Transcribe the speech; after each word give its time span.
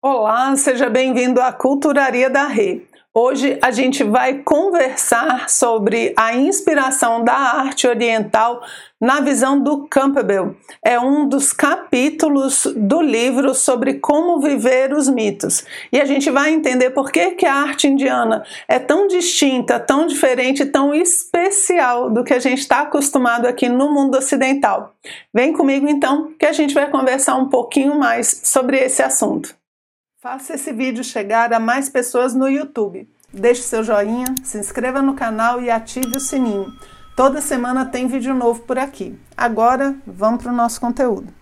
Olá, 0.00 0.54
seja 0.54 0.88
bem-vindo 0.88 1.40
à 1.40 1.50
Culturaria 1.50 2.30
da 2.30 2.46
Rê. 2.46 2.82
Hoje 3.12 3.58
a 3.60 3.72
gente 3.72 4.04
vai 4.04 4.44
conversar 4.44 5.50
sobre 5.50 6.14
a 6.16 6.36
inspiração 6.36 7.24
da 7.24 7.32
arte 7.32 7.84
oriental 7.84 8.62
na 9.00 9.20
visão 9.20 9.60
do 9.60 9.88
Campbell. 9.88 10.54
É 10.84 11.00
um 11.00 11.28
dos 11.28 11.52
capítulos 11.52 12.64
do 12.76 13.02
livro 13.02 13.52
sobre 13.56 13.94
como 13.94 14.40
viver 14.40 14.92
os 14.92 15.08
mitos. 15.08 15.64
E 15.90 16.00
a 16.00 16.04
gente 16.04 16.30
vai 16.30 16.52
entender 16.52 16.90
por 16.90 17.10
que, 17.10 17.32
que 17.32 17.44
a 17.44 17.54
arte 17.54 17.88
indiana 17.88 18.44
é 18.68 18.78
tão 18.78 19.08
distinta, 19.08 19.80
tão 19.80 20.06
diferente, 20.06 20.64
tão 20.64 20.94
especial 20.94 22.08
do 22.08 22.22
que 22.22 22.34
a 22.34 22.38
gente 22.38 22.60
está 22.60 22.82
acostumado 22.82 23.46
aqui 23.46 23.68
no 23.68 23.92
mundo 23.92 24.16
ocidental. 24.16 24.94
Vem 25.34 25.52
comigo 25.52 25.88
então 25.88 26.32
que 26.38 26.46
a 26.46 26.52
gente 26.52 26.72
vai 26.72 26.88
conversar 26.88 27.34
um 27.34 27.48
pouquinho 27.48 27.98
mais 27.98 28.42
sobre 28.44 28.78
esse 28.78 29.02
assunto. 29.02 29.58
Faça 30.20 30.54
esse 30.54 30.72
vídeo 30.72 31.04
chegar 31.04 31.52
a 31.52 31.60
mais 31.60 31.88
pessoas 31.88 32.34
no 32.34 32.48
YouTube. 32.48 33.08
Deixe 33.32 33.62
seu 33.62 33.84
joinha, 33.84 34.26
se 34.42 34.58
inscreva 34.58 35.00
no 35.00 35.14
canal 35.14 35.62
e 35.62 35.70
ative 35.70 36.16
o 36.16 36.20
sininho. 36.20 36.76
Toda 37.14 37.40
semana 37.40 37.86
tem 37.86 38.08
vídeo 38.08 38.34
novo 38.34 38.62
por 38.62 38.80
aqui. 38.80 39.16
Agora, 39.36 39.94
vamos 40.04 40.42
para 40.42 40.52
o 40.52 40.56
nosso 40.56 40.80
conteúdo. 40.80 41.32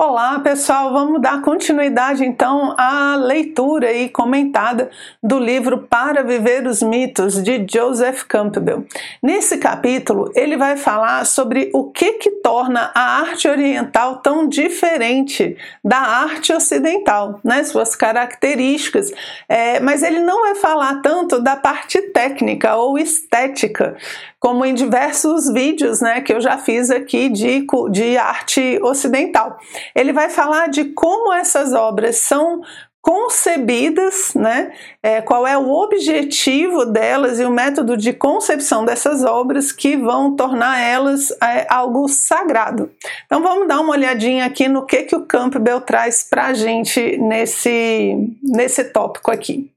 Olá 0.00 0.38
pessoal, 0.38 0.92
vamos 0.92 1.20
dar 1.20 1.42
continuidade 1.42 2.24
então 2.24 2.72
à 2.78 3.16
leitura 3.16 3.92
e 3.92 4.08
comentada 4.08 4.92
do 5.20 5.40
livro 5.40 5.88
Para 5.90 6.22
Viver 6.22 6.68
os 6.68 6.80
Mitos 6.80 7.42
de 7.42 7.66
Joseph 7.68 8.22
Campbell. 8.22 8.86
Nesse 9.20 9.58
capítulo, 9.58 10.30
ele 10.36 10.56
vai 10.56 10.76
falar 10.76 11.26
sobre 11.26 11.68
o 11.74 11.90
que, 11.90 12.12
que 12.12 12.30
torna 12.30 12.92
a 12.94 13.22
arte 13.22 13.48
oriental 13.48 14.18
tão 14.18 14.46
diferente 14.46 15.56
da 15.84 15.98
arte 15.98 16.52
ocidental, 16.52 17.40
né? 17.42 17.64
suas 17.64 17.96
características, 17.96 19.10
é, 19.48 19.80
mas 19.80 20.04
ele 20.04 20.20
não 20.20 20.42
vai 20.42 20.54
falar 20.54 21.02
tanto 21.02 21.40
da 21.40 21.56
parte 21.56 22.00
técnica 22.12 22.76
ou 22.76 23.00
estética 23.00 23.96
como 24.40 24.64
em 24.64 24.74
diversos 24.74 25.52
vídeos 25.52 26.00
né, 26.00 26.20
que 26.20 26.32
eu 26.32 26.40
já 26.40 26.58
fiz 26.58 26.90
aqui 26.90 27.28
de, 27.28 27.66
de 27.90 28.16
arte 28.16 28.78
ocidental. 28.82 29.58
Ele 29.94 30.12
vai 30.12 30.30
falar 30.30 30.68
de 30.68 30.84
como 30.86 31.32
essas 31.32 31.72
obras 31.72 32.16
são 32.16 32.60
concebidas, 33.00 34.34
né? 34.34 34.72
É, 35.02 35.22
qual 35.22 35.46
é 35.46 35.56
o 35.56 35.70
objetivo 35.70 36.84
delas 36.84 37.40
e 37.40 37.44
o 37.44 37.50
método 37.50 37.96
de 37.96 38.12
concepção 38.12 38.84
dessas 38.84 39.24
obras 39.24 39.72
que 39.72 39.96
vão 39.96 40.36
tornar 40.36 40.80
elas 40.80 41.30
é, 41.42 41.66
algo 41.70 42.06
sagrado. 42.08 42.90
Então 43.24 43.40
vamos 43.40 43.66
dar 43.66 43.80
uma 43.80 43.92
olhadinha 43.92 44.44
aqui 44.44 44.68
no 44.68 44.84
que, 44.84 45.04
que 45.04 45.16
o 45.16 45.24
Campbell 45.24 45.80
traz 45.80 46.26
para 46.28 46.46
a 46.46 46.52
gente 46.52 47.16
nesse, 47.16 48.14
nesse 48.42 48.84
tópico 48.84 49.30
aqui. 49.30 49.70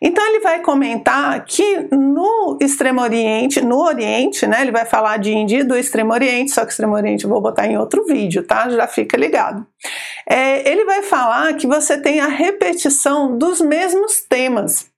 Então 0.00 0.24
ele 0.26 0.40
vai 0.40 0.60
comentar 0.60 1.44
que 1.44 1.88
no 1.90 2.58
Extremo 2.60 3.00
Oriente, 3.00 3.60
no 3.60 3.78
Oriente, 3.78 4.46
né, 4.46 4.60
ele 4.60 4.70
vai 4.70 4.84
falar 4.84 5.18
de 5.18 5.32
Índia 5.32 5.60
e 5.60 5.64
do 5.64 5.76
Extremo 5.76 6.12
Oriente, 6.12 6.52
só 6.52 6.64
que 6.64 6.70
Extremo 6.70 6.94
Oriente 6.94 7.24
eu 7.24 7.30
vou 7.30 7.40
botar 7.40 7.66
em 7.66 7.78
outro 7.78 8.04
vídeo, 8.04 8.42
tá? 8.42 8.68
Já 8.68 8.86
fica 8.86 9.16
ligado. 9.16 9.66
É, 10.28 10.68
ele 10.68 10.84
vai 10.84 11.02
falar 11.02 11.54
que 11.54 11.66
você 11.66 12.00
tem 12.00 12.20
a 12.20 12.26
repetição 12.26 13.36
dos 13.36 13.60
mesmos 13.60 14.20
temas. 14.20 14.90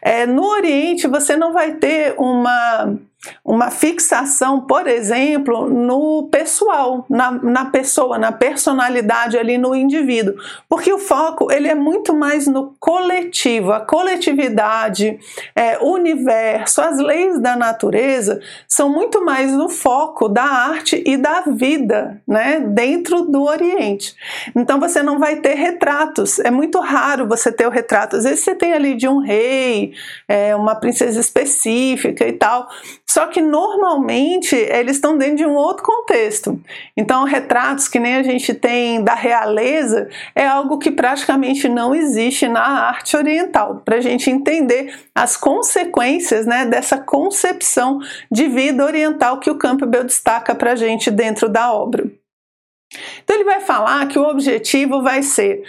É, 0.00 0.26
no 0.26 0.44
Oriente 0.44 1.06
você 1.06 1.36
não 1.36 1.52
vai 1.52 1.72
ter 1.72 2.14
uma 2.16 2.96
uma 3.44 3.70
fixação, 3.70 4.60
por 4.60 4.86
exemplo, 4.86 5.68
no 5.68 6.28
pessoal, 6.30 7.06
na, 7.08 7.30
na, 7.30 7.64
pessoa, 7.66 8.18
na 8.18 8.32
personalidade 8.32 9.38
ali 9.38 9.58
no 9.58 9.74
indivíduo, 9.74 10.34
porque 10.68 10.92
o 10.92 10.98
foco 10.98 11.50
ele 11.50 11.68
é 11.68 11.74
muito 11.74 12.14
mais 12.14 12.46
no 12.46 12.74
coletivo, 12.78 13.72
a 13.72 13.80
coletividade, 13.80 15.18
é, 15.54 15.78
o 15.78 15.92
universo, 15.92 16.80
as 16.80 16.98
leis 16.98 17.40
da 17.40 17.56
natureza 17.56 18.40
são 18.68 18.88
muito 18.88 19.24
mais 19.24 19.52
no 19.52 19.68
foco 19.68 20.28
da 20.28 20.44
arte 20.44 21.02
e 21.06 21.16
da 21.16 21.42
vida, 21.42 22.20
né, 22.26 22.60
dentro 22.60 23.22
do 23.22 23.42
Oriente. 23.42 24.14
Então 24.54 24.80
você 24.80 25.02
não 25.02 25.18
vai 25.18 25.36
ter 25.36 25.54
retratos, 25.54 26.38
é 26.40 26.50
muito 26.50 26.80
raro 26.80 27.26
você 27.26 27.52
ter 27.52 27.66
o 27.66 27.70
retrato. 27.70 28.16
Às 28.16 28.24
vezes 28.24 28.40
você 28.40 28.54
tem 28.54 28.72
ali 28.72 28.94
de 28.94 29.08
um 29.08 29.18
rei, 29.18 29.92
é, 30.28 30.54
uma 30.54 30.74
princesa 30.74 31.20
específica 31.20 32.26
e 32.26 32.32
tal. 32.32 32.68
Só 33.16 33.28
que 33.28 33.40
normalmente 33.40 34.54
eles 34.54 34.96
estão 34.96 35.16
dentro 35.16 35.36
de 35.36 35.46
um 35.46 35.54
outro 35.54 35.82
contexto. 35.82 36.60
Então, 36.94 37.24
retratos 37.24 37.88
que 37.88 37.98
nem 37.98 38.16
a 38.16 38.22
gente 38.22 38.52
tem 38.52 39.02
da 39.02 39.14
realeza 39.14 40.06
é 40.34 40.46
algo 40.46 40.76
que 40.76 40.90
praticamente 40.90 41.66
não 41.66 41.94
existe 41.94 42.46
na 42.46 42.60
arte 42.60 43.16
oriental, 43.16 43.80
para 43.82 43.96
a 43.96 44.00
gente 44.02 44.30
entender 44.30 44.94
as 45.14 45.34
consequências 45.34 46.44
né, 46.44 46.66
dessa 46.66 46.98
concepção 46.98 48.00
de 48.30 48.48
vida 48.48 48.84
oriental 48.84 49.40
que 49.40 49.50
o 49.50 49.56
Campbell 49.56 50.04
destaca 50.04 50.54
para 50.54 50.72
a 50.72 50.76
gente 50.76 51.10
dentro 51.10 51.48
da 51.48 51.72
obra. 51.72 52.10
Então 53.22 53.34
ele 53.34 53.44
vai 53.44 53.60
falar 53.60 54.06
que 54.06 54.18
o 54.18 54.28
objetivo 54.28 55.02
vai 55.02 55.22
ser 55.22 55.64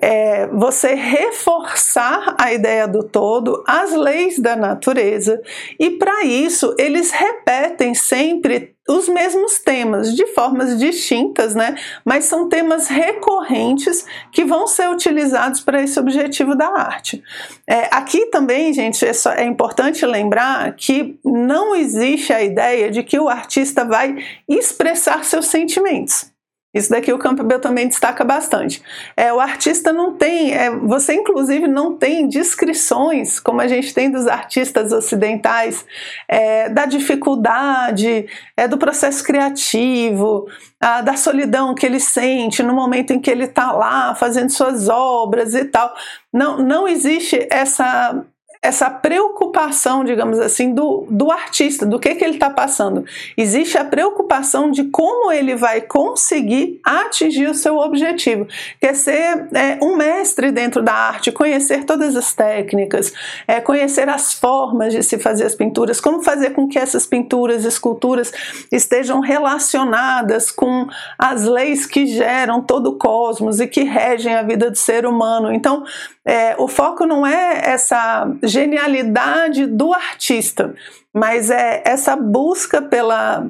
é, 0.00 0.46
você 0.48 0.94
reforçar 0.94 2.36
a 2.38 2.52
ideia 2.52 2.86
do 2.86 3.02
todo, 3.02 3.64
as 3.66 3.92
leis 3.94 4.38
da 4.38 4.54
natureza, 4.54 5.40
e 5.78 5.90
para 5.90 6.24
isso 6.24 6.74
eles 6.78 7.10
repetem 7.10 7.94
sempre 7.94 8.76
os 8.88 9.08
mesmos 9.08 9.58
temas 9.58 10.14
de 10.14 10.26
formas 10.28 10.78
distintas, 10.78 11.54
né? 11.54 11.74
Mas 12.04 12.24
são 12.24 12.48
temas 12.48 12.88
recorrentes 12.88 14.06
que 14.32 14.44
vão 14.44 14.66
ser 14.66 14.88
utilizados 14.88 15.60
para 15.60 15.82
esse 15.82 16.00
objetivo 16.00 16.54
da 16.54 16.68
arte. 16.68 17.22
É, 17.66 17.94
aqui 17.94 18.26
também, 18.26 18.72
gente, 18.72 19.04
é, 19.04 19.12
só, 19.12 19.32
é 19.32 19.44
importante 19.44 20.06
lembrar 20.06 20.74
que 20.74 21.18
não 21.22 21.74
existe 21.74 22.32
a 22.32 22.42
ideia 22.42 22.90
de 22.90 23.02
que 23.02 23.18
o 23.18 23.28
artista 23.28 23.84
vai 23.84 24.16
expressar 24.48 25.22
seus 25.24 25.46
sentimentos. 25.46 26.37
Isso 26.74 26.90
daqui 26.90 27.10
o 27.12 27.18
Campbell 27.18 27.60
também 27.60 27.88
destaca 27.88 28.22
bastante. 28.24 28.82
É, 29.16 29.32
o 29.32 29.40
artista 29.40 29.90
não 29.90 30.14
tem, 30.14 30.52
é, 30.52 30.70
você 30.70 31.14
inclusive 31.14 31.66
não 31.66 31.96
tem 31.96 32.28
descrições, 32.28 33.40
como 33.40 33.62
a 33.62 33.66
gente 33.66 33.94
tem 33.94 34.10
dos 34.10 34.26
artistas 34.26 34.92
ocidentais, 34.92 35.86
é, 36.28 36.68
da 36.68 36.84
dificuldade, 36.84 38.26
é, 38.54 38.68
do 38.68 38.76
processo 38.76 39.24
criativo, 39.24 40.46
a, 40.78 41.00
da 41.00 41.16
solidão 41.16 41.74
que 41.74 41.86
ele 41.86 41.98
sente 42.00 42.62
no 42.62 42.74
momento 42.74 43.12
em 43.12 43.20
que 43.20 43.30
ele 43.30 43.44
está 43.44 43.72
lá 43.72 44.14
fazendo 44.14 44.50
suas 44.50 44.90
obras 44.90 45.54
e 45.54 45.64
tal. 45.64 45.94
Não, 46.30 46.58
não 46.58 46.86
existe 46.86 47.48
essa 47.50 48.24
essa 48.60 48.90
preocupação, 48.90 50.04
digamos 50.04 50.38
assim, 50.38 50.74
do, 50.74 51.06
do 51.08 51.30
artista, 51.30 51.86
do 51.86 51.98
que, 51.98 52.14
que 52.14 52.24
ele 52.24 52.34
está 52.34 52.50
passando. 52.50 53.04
Existe 53.36 53.78
a 53.78 53.84
preocupação 53.84 54.70
de 54.70 54.84
como 54.84 55.30
ele 55.30 55.54
vai 55.54 55.80
conseguir 55.80 56.80
atingir 56.84 57.48
o 57.48 57.54
seu 57.54 57.76
objetivo, 57.78 58.46
que 58.80 58.86
é 58.86 58.94
ser 58.94 59.48
é, 59.54 59.78
um 59.80 59.96
mestre 59.96 60.50
dentro 60.50 60.82
da 60.82 60.92
arte, 60.92 61.30
conhecer 61.30 61.84
todas 61.84 62.16
as 62.16 62.34
técnicas, 62.34 63.12
é, 63.46 63.60
conhecer 63.60 64.08
as 64.08 64.32
formas 64.34 64.92
de 64.92 65.02
se 65.02 65.18
fazer 65.18 65.44
as 65.44 65.54
pinturas, 65.54 66.00
como 66.00 66.22
fazer 66.22 66.50
com 66.50 66.68
que 66.68 66.78
essas 66.78 67.06
pinturas, 67.06 67.64
esculturas 67.64 68.32
estejam 68.72 69.20
relacionadas 69.20 70.50
com 70.50 70.88
as 71.18 71.44
leis 71.44 71.86
que 71.86 72.06
geram 72.06 72.60
todo 72.60 72.90
o 72.90 72.98
cosmos 72.98 73.60
e 73.60 73.66
que 73.66 73.84
regem 73.84 74.34
a 74.34 74.42
vida 74.42 74.70
do 74.70 74.76
ser 74.76 75.06
humano. 75.06 75.52
Então, 75.52 75.84
é, 76.24 76.54
o 76.58 76.68
foco 76.68 77.06
não 77.06 77.26
é 77.26 77.62
essa 77.64 78.30
genialidade 78.58 79.66
do 79.66 79.92
artista, 79.92 80.74
mas 81.14 81.50
é 81.50 81.82
essa 81.84 82.16
busca 82.16 82.82
pela 82.82 83.48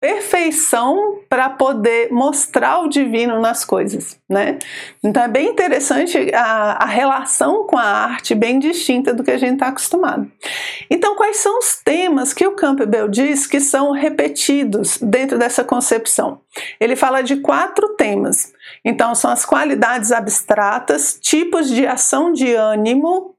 perfeição 0.00 1.20
para 1.28 1.50
poder 1.50 2.10
mostrar 2.10 2.80
o 2.80 2.88
divino 2.88 3.38
nas 3.38 3.66
coisas, 3.66 4.18
né? 4.26 4.58
Então 5.04 5.22
é 5.22 5.28
bem 5.28 5.48
interessante 5.48 6.34
a, 6.34 6.72
a 6.72 6.86
relação 6.86 7.66
com 7.66 7.76
a 7.76 7.84
arte, 7.84 8.34
bem 8.34 8.58
distinta 8.58 9.12
do 9.12 9.22
que 9.22 9.30
a 9.30 9.36
gente 9.36 9.54
está 9.54 9.66
acostumado. 9.66 10.30
Então, 10.90 11.14
quais 11.14 11.36
são 11.36 11.58
os 11.58 11.76
temas 11.84 12.32
que 12.32 12.46
o 12.46 12.56
Campbell 12.56 13.08
diz 13.08 13.46
que 13.46 13.60
são 13.60 13.92
repetidos 13.92 14.96
dentro 15.02 15.38
dessa 15.38 15.62
concepção? 15.62 16.40
Ele 16.80 16.96
fala 16.96 17.20
de 17.20 17.36
quatro 17.36 17.90
temas. 17.90 18.54
Então, 18.82 19.14
são 19.14 19.30
as 19.30 19.44
qualidades 19.44 20.12
abstratas, 20.12 21.18
tipos 21.20 21.68
de 21.68 21.86
ação 21.86 22.32
de 22.32 22.54
ânimo 22.54 23.36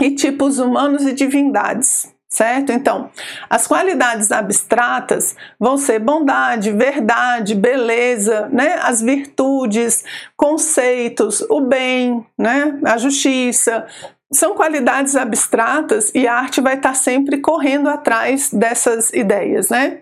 e 0.00 0.10
tipos 0.14 0.58
humanos 0.58 1.06
e 1.06 1.12
divindades 1.12 2.12
certo? 2.32 2.72
Então, 2.72 3.10
as 3.48 3.66
qualidades 3.66 4.32
abstratas 4.32 5.36
vão 5.60 5.76
ser 5.76 5.98
bondade, 5.98 6.72
verdade, 6.72 7.54
beleza, 7.54 8.48
né? 8.50 8.80
As 8.82 9.02
virtudes, 9.02 10.02
conceitos, 10.34 11.42
o 11.42 11.60
bem, 11.60 12.26
né? 12.38 12.78
A 12.84 12.96
justiça. 12.96 13.86
São 14.32 14.54
qualidades 14.54 15.14
abstratas 15.14 16.10
e 16.14 16.26
a 16.26 16.34
arte 16.34 16.62
vai 16.62 16.76
estar 16.76 16.94
sempre 16.94 17.38
correndo 17.38 17.90
atrás 17.90 18.48
dessas 18.50 19.12
ideias, 19.12 19.68
né? 19.68 19.98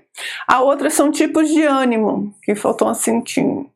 A 0.46 0.60
outra 0.60 0.88
são 0.88 1.10
tipos 1.10 1.48
de 1.48 1.64
ânimo, 1.64 2.32
que 2.44 2.54
faltou 2.54 2.88
um 2.88 2.94
cintinho. 2.94 3.68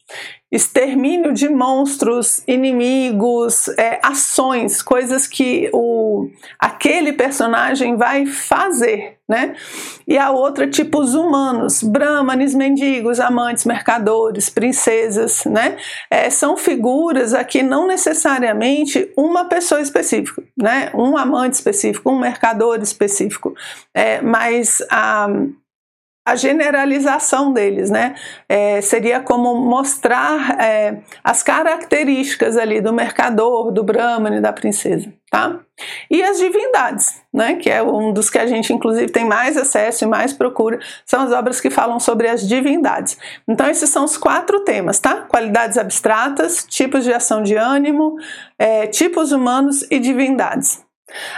Extermínio 0.55 1.33
de 1.33 1.49
monstros, 1.49 2.45
inimigos, 2.47 3.67
é, 3.77 3.99
ações, 4.01 4.81
coisas 4.81 5.27
que 5.27 5.69
o, 5.73 6.31
aquele 6.61 7.13
personagem 7.13 7.97
vai 7.97 8.25
fazer, 8.25 9.19
né? 9.29 9.57
E 10.07 10.17
a 10.17 10.31
outra, 10.31 10.69
tipos 10.69 11.13
humanos, 11.13 11.83
brahmanes, 11.83 12.55
mendigos, 12.55 13.19
amantes, 13.19 13.65
mercadores, 13.65 14.49
princesas, 14.49 15.45
né? 15.45 15.77
É, 16.09 16.31
são 16.31 16.57
figuras 16.57 17.35
aqui 17.35 17.61
não 17.61 17.89
necessariamente 17.89 19.11
uma 19.17 19.47
pessoa 19.47 19.81
específica, 19.81 20.41
né? 20.57 20.93
Um 20.95 21.17
amante 21.17 21.55
específico, 21.55 22.13
um 22.13 22.21
mercador 22.21 22.81
específico, 22.81 23.57
é, 23.93 24.21
mas 24.21 24.81
a 24.89 25.27
a 26.25 26.37
generalização 26.37 27.53
deles, 27.53 27.91
né? 27.91 28.15
É, 28.49 28.81
seria 28.81 29.21
como 29.21 29.55
mostrar 29.57 30.59
é, 30.59 31.03
as 31.23 31.43
características 31.43 32.57
ali 32.57 32.81
do 32.81 32.95
mercador, 32.95 33.71
do 33.71 33.85
Brahman 33.85 34.39
e 34.39 34.41
da 34.41 34.53
princesa, 34.53 35.13
tá? 35.31 35.61
E 36.11 36.23
as 36.23 36.39
divindades, 36.39 37.21
né? 37.33 37.57
Que 37.57 37.69
é 37.69 37.83
um 37.83 38.11
dos 38.11 38.31
que 38.31 38.39
a 38.39 38.47
gente 38.47 38.73
inclusive 38.73 39.13
tem 39.13 39.27
mais 39.27 39.59
acesso 39.59 40.05
e 40.05 40.07
mais 40.07 40.33
procura, 40.33 40.79
são 41.05 41.23
as 41.23 41.33
obras 41.33 41.61
que 41.61 41.69
falam 41.69 42.01
sobre 42.01 42.29
as 42.29 42.49
divindades. 42.49 43.19
Então 43.47 43.69
esses 43.69 43.91
são 43.91 44.05
os 44.05 44.17
quatro 44.17 44.61
temas, 44.61 44.99
tá? 44.99 45.23
Qualidades 45.23 45.77
abstratas, 45.77 46.65
tipos 46.65 47.05
de 47.05 47.13
ação 47.13 47.43
de 47.43 47.55
ânimo, 47.55 48.17
é, 48.59 48.87
tipos 48.87 49.31
humanos 49.31 49.85
e 49.91 49.99
divindades. 49.99 50.84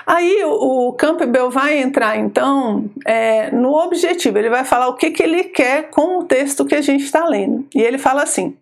Aí 0.06 0.42
o, 0.44 0.92
Campbell 0.92 1.50
vai 1.50 1.78
entrar 1.78 2.16
então 2.16 2.88
é, 3.04 3.50
no 3.50 3.74
objetivo, 3.74 4.38
ele 4.38 4.48
vai 4.48 4.64
falar 4.64 4.88
o 4.88 4.94
que, 4.94 5.10
que 5.10 5.22
ele 5.22 5.44
quer 5.44 5.90
com 5.90 6.18
o 6.18 6.24
texto 6.24 6.64
que 6.64 6.74
a 6.74 6.80
gente 6.80 7.04
está 7.04 7.24
lendo. 7.26 7.66
E 7.74 7.82
ele 7.82 7.98
fala 7.98 8.22
assim: 8.22 8.56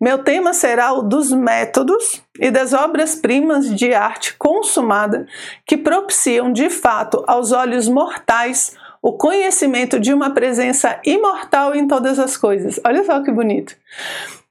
meu 0.00 0.18
tema 0.18 0.52
será 0.52 0.92
o 0.92 1.02
dos 1.02 1.32
métodos 1.32 2.22
e 2.38 2.50
das 2.50 2.72
obras-primas 2.72 3.74
de 3.74 3.94
arte 3.94 4.34
consumada 4.34 5.26
que 5.66 5.76
propiciam 5.76 6.52
de 6.52 6.68
fato 6.68 7.24
aos 7.26 7.52
olhos 7.52 7.88
mortais 7.88 8.76
o 9.00 9.12
conhecimento 9.12 10.00
de 10.00 10.12
uma 10.12 10.30
presença 10.30 11.00
imortal 11.04 11.74
em 11.74 11.86
todas 11.86 12.18
as 12.18 12.36
coisas. 12.36 12.80
Olha 12.84 13.04
só 13.04 13.22
que 13.22 13.30
bonito. 13.30 13.76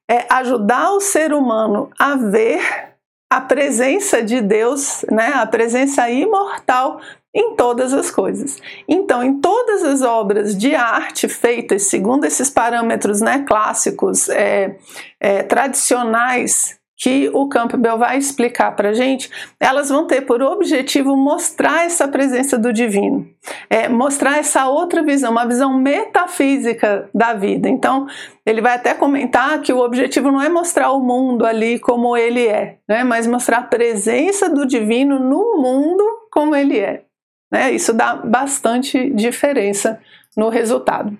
É 0.09 0.25
ajudar 0.29 0.91
o 0.91 1.01
ser 1.01 1.33
humano 1.33 1.89
a 1.99 2.15
ver 2.15 2.94
a 3.35 3.41
presença 3.41 4.23
de 4.23 4.39
Deus, 4.39 5.03
né, 5.11 5.33
a 5.35 5.45
presença 5.45 6.09
imortal 6.09 7.01
em 7.33 7.53
todas 7.55 7.93
as 7.93 8.09
coisas. 8.09 8.57
Então, 8.87 9.21
em 9.21 9.41
todas 9.41 9.83
as 9.83 10.01
obras 10.01 10.57
de 10.57 10.73
arte 10.73 11.27
feitas 11.27 11.83
segundo 11.83 12.23
esses 12.23 12.49
parâmetros 12.49 13.19
né, 13.19 13.43
clássicos, 13.45 14.29
é, 14.29 14.77
é, 15.19 15.43
tradicionais, 15.43 16.79
que 16.97 17.29
o 17.33 17.47
Campbell 17.47 17.97
vai 17.97 18.17
explicar 18.17 18.71
para 18.71 18.89
a 18.89 18.93
gente, 18.93 19.29
elas 19.59 19.89
vão 19.89 20.07
ter 20.07 20.21
por 20.21 20.41
objetivo 20.41 21.15
mostrar 21.17 21.85
essa 21.85 22.07
presença 22.07 22.57
do 22.57 22.71
divino, 22.71 23.27
é, 23.69 23.89
mostrar 23.89 24.37
essa 24.37 24.67
outra 24.67 25.03
visão, 25.03 25.31
uma 25.31 25.45
visão 25.45 25.77
metafísica 25.77 27.09
da 27.13 27.33
vida. 27.33 27.67
Então, 27.67 28.07
ele 28.45 28.61
vai 28.61 28.75
até 28.75 28.93
comentar 28.93 29.61
que 29.61 29.73
o 29.73 29.79
objetivo 29.79 30.31
não 30.31 30.41
é 30.41 30.47
mostrar 30.47 30.91
o 30.91 31.01
mundo 31.01 31.45
ali 31.45 31.79
como 31.79 32.15
ele 32.15 32.47
é, 32.47 32.77
né, 32.87 33.03
mas 33.03 33.27
mostrar 33.27 33.57
a 33.57 33.63
presença 33.63 34.49
do 34.49 34.65
divino 34.65 35.19
no 35.19 35.61
mundo 35.61 36.03
como 36.31 36.55
ele 36.55 36.79
é. 36.79 37.03
Né? 37.51 37.71
Isso 37.71 37.93
dá 37.93 38.15
bastante 38.15 39.09
diferença 39.09 39.99
no 40.35 40.47
resultado. 40.47 41.17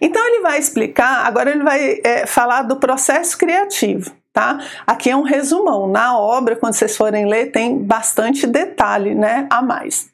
Então 0.00 0.24
ele 0.24 0.42
vai 0.42 0.60
explicar, 0.60 1.26
agora 1.26 1.50
ele 1.50 1.64
vai 1.64 2.00
é, 2.04 2.24
falar 2.24 2.62
do 2.62 2.76
processo 2.76 3.36
criativo 3.36 4.19
tá? 4.32 4.58
Aqui 4.86 5.10
é 5.10 5.16
um 5.16 5.22
resumão. 5.22 5.88
Na 5.88 6.18
obra, 6.18 6.56
quando 6.56 6.74
vocês 6.74 6.96
forem 6.96 7.26
ler, 7.26 7.52
tem 7.52 7.78
bastante 7.78 8.46
detalhe, 8.46 9.14
né, 9.14 9.46
a 9.50 9.62
mais. 9.62 10.10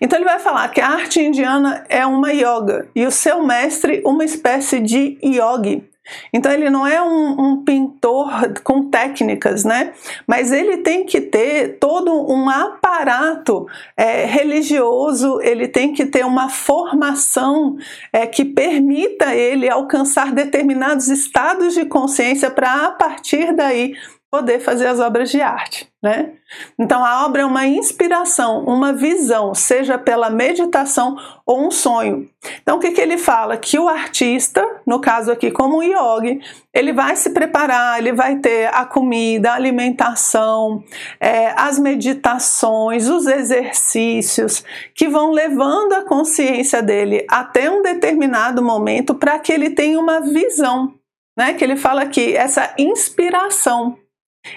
Então 0.00 0.18
ele 0.18 0.24
vai 0.24 0.38
falar 0.38 0.68
que 0.68 0.80
a 0.80 0.88
arte 0.88 1.20
indiana 1.20 1.84
é 1.88 2.06
uma 2.06 2.32
yoga 2.32 2.88
e 2.94 3.04
o 3.04 3.10
seu 3.10 3.42
mestre 3.42 4.02
uma 4.04 4.24
espécie 4.24 4.80
de 4.80 5.18
yogi. 5.22 5.84
Então 6.32 6.52
ele 6.52 6.70
não 6.70 6.86
é 6.86 7.02
um, 7.02 7.40
um, 7.40 7.64
pintor 7.64 8.60
com 8.62 8.88
técnicas, 8.88 9.64
né? 9.64 9.92
Mas 10.26 10.52
ele 10.52 10.78
tem 10.78 11.04
que 11.04 11.20
ter 11.20 11.78
todo 11.78 12.12
um 12.12 12.48
aparato 12.48 13.66
é, 13.96 14.24
religioso, 14.24 15.40
ele 15.42 15.68
tem 15.68 15.92
que 15.92 16.06
ter 16.06 16.24
uma 16.24 16.48
formação 16.48 17.76
é, 18.12 18.26
que 18.26 18.44
permita 18.44 19.34
ele 19.34 19.68
alcançar 19.68 20.32
determinados 20.32 21.08
estados 21.08 21.74
de 21.74 21.84
consciência 21.84 22.50
para 22.50 22.86
a 22.86 22.90
partir 22.90 23.54
daí 23.54 23.94
poder 24.30 24.60
fazer 24.60 24.86
as 24.86 25.00
obras 25.00 25.30
de 25.30 25.40
arte, 25.40 25.88
né? 26.02 26.32
Então 26.78 27.02
a 27.02 27.24
obra 27.24 27.42
é 27.42 27.44
uma 27.46 27.66
inspiração, 27.66 28.62
uma 28.64 28.92
visão, 28.92 29.54
seja 29.54 29.96
pela 29.96 30.28
meditação 30.28 31.16
ou 31.46 31.66
um 31.66 31.70
sonho. 31.70 32.28
Então 32.62 32.76
o 32.76 32.80
que, 32.80 32.90
que 32.90 33.00
ele 33.00 33.16
fala? 33.16 33.56
Que 33.56 33.78
o 33.78 33.88
artista, 33.88 34.62
no 34.86 35.00
caso 35.00 35.32
aqui 35.32 35.50
como 35.50 35.78
o 35.78 35.82
yogi, 35.82 36.40
ele 36.74 36.92
vai 36.92 37.16
se 37.16 37.30
preparar, 37.30 37.98
ele 37.98 38.12
vai 38.12 38.36
ter 38.36 38.66
a 38.66 38.84
comida, 38.84 39.50
a 39.50 39.54
alimentação, 39.54 40.84
é, 41.18 41.54
as 41.56 41.78
meditações, 41.78 43.08
os 43.08 43.26
exercícios 43.26 44.62
que 44.94 45.08
vão 45.08 45.30
levando 45.30 45.94
a 45.94 46.04
consciência 46.04 46.82
dele 46.82 47.24
até 47.30 47.70
um 47.70 47.80
determinado 47.80 48.62
momento 48.62 49.14
para 49.14 49.38
que 49.38 49.52
ele 49.52 49.70
tenha 49.70 49.98
uma 49.98 50.20
visão, 50.20 50.92
né? 51.34 51.54
Que 51.54 51.64
ele 51.64 51.76
fala 51.76 52.02
aqui 52.02 52.36
essa 52.36 52.74
inspiração 52.76 53.96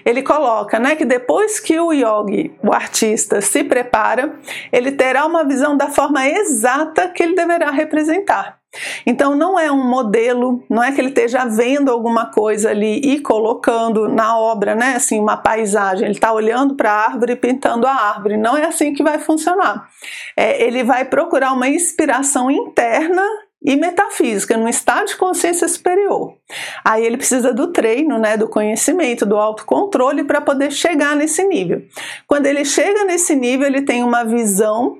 ele 0.05 0.23
coloca 0.23 0.79
né, 0.79 0.95
que 0.95 1.05
depois 1.05 1.59
que 1.59 1.79
o 1.79 1.91
yogi, 1.91 2.55
o 2.63 2.73
artista, 2.73 3.41
se 3.41 3.63
prepara, 3.63 4.33
ele 4.71 4.91
terá 4.91 5.25
uma 5.25 5.43
visão 5.43 5.75
da 5.75 5.89
forma 5.89 6.27
exata 6.27 7.09
que 7.09 7.23
ele 7.23 7.35
deverá 7.35 7.71
representar. 7.71 8.59
Então 9.05 9.35
não 9.35 9.59
é 9.59 9.69
um 9.69 9.85
modelo, 9.85 10.63
não 10.69 10.81
é 10.81 10.93
que 10.93 11.01
ele 11.01 11.09
esteja 11.09 11.43
vendo 11.45 11.91
alguma 11.91 12.27
coisa 12.27 12.69
ali 12.69 13.01
e 13.03 13.19
colocando 13.19 14.07
na 14.07 14.37
obra, 14.37 14.73
né, 14.75 14.95
assim, 14.95 15.19
uma 15.19 15.35
paisagem. 15.35 16.05
Ele 16.05 16.13
está 16.13 16.31
olhando 16.31 16.75
para 16.75 16.91
a 16.91 17.05
árvore 17.07 17.33
e 17.33 17.35
pintando 17.35 17.85
a 17.85 17.93
árvore. 17.93 18.37
Não 18.37 18.55
é 18.55 18.65
assim 18.65 18.93
que 18.93 19.03
vai 19.03 19.19
funcionar. 19.19 19.89
É, 20.37 20.63
ele 20.63 20.83
vai 20.83 21.03
procurar 21.03 21.51
uma 21.51 21.67
inspiração 21.67 22.49
interna 22.49 23.23
e 23.63 23.75
metafísica, 23.75 24.57
num 24.57 24.67
estado 24.67 25.07
de 25.07 25.15
consciência 25.15 25.67
superior. 25.67 26.35
Aí 26.83 27.05
ele 27.05 27.17
precisa 27.17 27.53
do 27.53 27.67
treino, 27.67 28.17
né, 28.17 28.35
do 28.35 28.47
conhecimento, 28.47 29.25
do 29.25 29.37
autocontrole 29.37 30.23
para 30.23 30.41
poder 30.41 30.71
chegar 30.71 31.15
nesse 31.15 31.43
nível. 31.43 31.83
Quando 32.27 32.47
ele 32.47 32.65
chega 32.65 33.05
nesse 33.05 33.35
nível, 33.35 33.67
ele 33.67 33.83
tem 33.83 34.03
uma 34.03 34.23
visão 34.23 34.97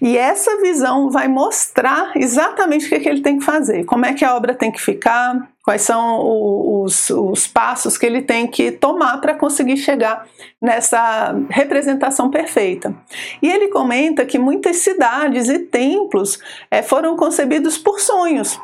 e 0.00 0.16
essa 0.16 0.60
visão 0.60 1.10
vai 1.10 1.26
mostrar 1.26 2.12
exatamente 2.16 2.86
o 2.86 2.88
que, 2.88 2.94
é 2.94 3.00
que 3.00 3.08
ele 3.08 3.20
tem 3.20 3.38
que 3.38 3.44
fazer, 3.44 3.84
como 3.84 4.06
é 4.06 4.14
que 4.14 4.24
a 4.24 4.36
obra 4.36 4.54
tem 4.54 4.70
que 4.70 4.80
ficar, 4.80 5.48
quais 5.64 5.80
são 5.80 6.82
os, 6.82 7.08
os 7.08 7.46
passos 7.46 7.96
que 7.96 8.04
ele 8.04 8.20
tem 8.20 8.46
que 8.46 8.70
tomar 8.70 9.18
para 9.18 9.34
conseguir 9.34 9.78
chegar 9.78 10.26
nessa 10.60 11.34
representação 11.48 12.30
perfeita. 12.30 12.94
E 13.40 13.50
ele 13.50 13.68
comenta 13.68 14.26
que 14.26 14.38
muitas 14.38 14.76
cidades 14.76 15.48
e 15.48 15.58
templos 15.60 16.38
é, 16.70 16.82
foram 16.82 17.16
concebidos 17.16 17.78
por 17.78 17.98
sonhos. 17.98 18.60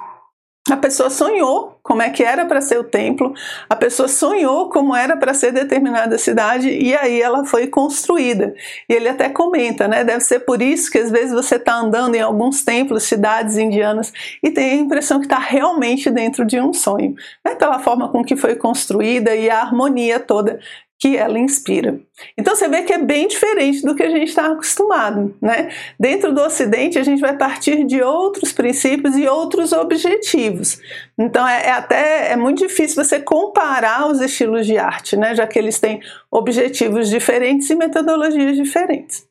A 0.70 0.76
pessoa 0.76 1.10
sonhou 1.10 1.78
como 1.82 2.00
é 2.00 2.10
que 2.10 2.22
era 2.22 2.46
para 2.46 2.60
ser 2.60 2.78
o 2.78 2.84
templo, 2.84 3.34
a 3.68 3.74
pessoa 3.74 4.06
sonhou 4.06 4.68
como 4.68 4.94
era 4.94 5.16
para 5.16 5.34
ser 5.34 5.52
determinada 5.52 6.16
cidade 6.16 6.68
e 6.68 6.94
aí 6.96 7.20
ela 7.20 7.44
foi 7.44 7.66
construída. 7.66 8.54
E 8.88 8.92
ele 8.92 9.08
até 9.08 9.28
comenta, 9.28 9.88
né? 9.88 10.04
Deve 10.04 10.20
ser 10.20 10.40
por 10.40 10.62
isso 10.62 10.90
que 10.90 10.98
às 10.98 11.10
vezes 11.10 11.32
você 11.32 11.56
está 11.56 11.74
andando 11.74 12.14
em 12.14 12.20
alguns 12.20 12.62
templos, 12.62 13.02
cidades 13.02 13.58
indianas 13.58 14.12
e 14.42 14.50
tem 14.50 14.72
a 14.72 14.74
impressão 14.76 15.18
que 15.18 15.26
está 15.26 15.38
realmente 15.38 16.10
dentro 16.10 16.44
de 16.44 16.60
um 16.60 16.72
sonho. 16.72 17.14
Né? 17.44 17.56
Pela 17.56 17.80
forma 17.80 18.08
com 18.08 18.24
que 18.24 18.36
foi 18.36 18.54
construída 18.54 19.34
e 19.34 19.50
a 19.50 19.60
harmonia 19.60 20.20
toda 20.20 20.60
que 21.00 21.16
ela 21.16 21.38
inspira. 21.38 21.98
Então 22.36 22.54
você 22.54 22.68
vê 22.68 22.82
que 22.82 22.92
é 22.92 22.98
bem 22.98 23.26
diferente 23.26 23.80
do 23.80 23.94
que 23.94 24.02
a 24.02 24.10
gente 24.10 24.28
está 24.28 24.52
acostumado, 24.52 25.34
né? 25.40 25.70
Dentro 25.98 26.30
do 26.30 26.42
Ocidente 26.42 26.98
a 26.98 27.02
gente 27.02 27.20
vai 27.20 27.34
partir 27.38 27.84
de 27.84 28.02
outros 28.02 28.52
princípios 28.52 29.16
e 29.16 29.26
outros 29.26 29.72
objetivos. 29.72 30.78
Então 31.18 31.48
é, 31.48 31.68
é, 31.68 31.70
até 31.70 32.32
é 32.32 32.36
muito 32.36 32.58
difícil 32.58 33.02
você 33.02 33.18
comparar 33.18 34.08
os 34.08 34.20
estilos 34.20 34.66
de 34.66 34.76
arte, 34.76 35.16
né? 35.16 35.34
Já 35.34 35.46
que 35.46 35.58
eles 35.58 35.80
têm 35.80 36.00
objetivos 36.30 37.08
diferentes 37.08 37.70
e 37.70 37.74
metodologias 37.74 38.54
diferentes. 38.54 39.26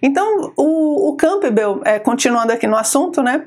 Então 0.00 0.54
o, 0.56 1.10
o 1.10 1.16
Campbell, 1.16 1.82
é, 1.84 1.98
continuando 1.98 2.54
aqui 2.54 2.66
no 2.66 2.76
assunto, 2.76 3.22
né? 3.22 3.46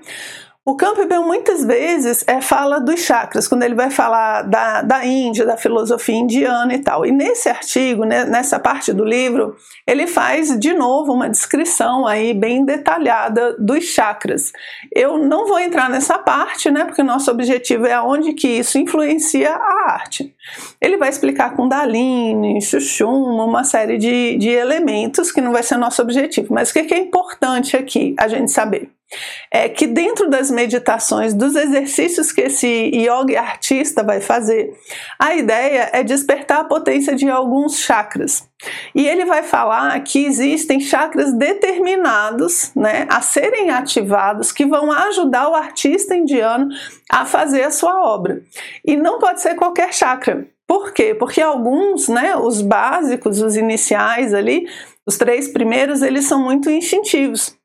O 0.67 0.75
Campbell 0.75 1.22
muitas 1.22 1.63
vezes 1.63 2.24
é, 2.25 2.41
fala 2.41 2.79
dos 2.79 3.01
chakras, 3.01 3.48
quando 3.48 3.62
ele 3.62 3.75
vai 3.75 3.91
falar 3.91 4.41
da, 4.41 4.81
da 4.81 5.05
Índia, 5.05 5.45
da 5.45 5.55
filosofia 5.55 6.15
indiana 6.15 6.74
e 6.74 6.79
tal. 6.79 7.05
E 7.05 7.12
nesse 7.12 7.48
artigo, 7.48 8.03
né, 8.03 8.25
nessa 8.25 8.60
parte 8.60 8.91
do 8.91 9.05
livro, 9.05 9.55
ele 9.86 10.07
faz 10.07 10.60
de 10.60 10.74
novo 10.74 11.13
uma 11.13 11.29
descrição 11.29 12.07
aí 12.07 12.34
bem 12.34 12.65
detalhada 12.65 13.55
dos 13.60 13.84
chakras. 13.84 14.51
Eu 14.91 15.19
não 15.19 15.45
vou 15.45 15.60
entrar 15.60 15.88
nessa 15.88 16.17
parte, 16.17 16.72
né, 16.72 16.84
porque 16.84 17.03
o 17.03 17.05
nosso 17.05 17.29
objetivo 17.29 17.86
é 17.86 17.93
aonde 17.93 18.34
que 18.34 18.48
isso 18.48 18.79
influencia 18.79 19.51
a 19.53 19.91
arte. 19.91 20.34
Ele 20.81 20.98
vai 20.98 21.10
explicar 21.10 21.55
com 21.55 21.67
Daline, 21.67 22.60
Chuchum, 22.60 23.39
uma 23.39 23.63
série 23.63 24.00
de, 24.00 24.36
de 24.39 24.50
elementos 24.50 25.31
que 25.31 25.41
não 25.41 25.51
vai 25.51 25.62
ser 25.62 25.77
nosso 25.77 26.01
objetivo. 26.01 26.51
Mas 26.51 26.72
o 26.72 26.74
que 26.74 26.91
é 26.91 26.98
importante 26.98 27.77
aqui 27.77 28.15
a 28.17 28.27
gente 28.27 28.50
saber? 28.50 28.94
É 29.51 29.69
que 29.69 29.88
dentro 29.88 30.29
das 30.29 30.51
meditações, 30.51 31.34
dos 31.34 31.55
exercícios 31.55 32.31
que 32.31 32.41
esse 32.41 32.67
yoga 32.93 33.39
artista 33.39 34.03
vai 34.03 34.22
fazer, 34.22 34.74
a 35.19 35.36
ideia 35.36 35.89
é 35.93 36.03
despertar 36.03 36.62
a 36.62 36.65
potência 36.65 37.15
de 37.15 37.29
alguns 37.29 37.79
chakras. 37.79 38.48
E 38.93 39.07
ele 39.07 39.25
vai 39.25 39.43
falar 39.43 40.00
que 40.01 40.25
existem 40.25 40.79
chakras 40.79 41.34
determinados 41.34 42.72
né, 42.75 43.05
a 43.10 43.22
serem 43.22 43.69
ativados 43.69 44.51
que 44.51 44.65
vão 44.65 44.91
ajudar 44.91 45.50
o 45.50 45.55
artista 45.55 46.15
indiano 46.15 46.69
a 47.10 47.25
fazer 47.25 47.63
a 47.63 47.72
sua 47.72 48.03
obra. 48.03 48.41
E 48.84 48.95
não 48.95 49.19
pode 49.19 49.41
ser 49.41 49.55
qualquer 49.55 49.93
chakra. 49.93 50.48
Por 50.67 50.93
quê? 50.93 51.13
Porque 51.13 51.41
alguns, 51.41 52.07
né, 52.07 52.36
os 52.36 52.62
básicos, 52.62 53.41
os 53.41 53.55
iniciais 53.55 54.34
ali, 54.34 54.67
os 55.05 55.17
três 55.17 55.48
primeiros, 55.48 56.01
eles 56.01 56.25
são 56.25 56.41
muito 56.41 56.69
instintivos. 56.69 57.55